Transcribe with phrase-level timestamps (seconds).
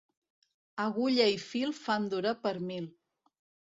[0.85, 2.93] Agulla i fil fan durar per mil.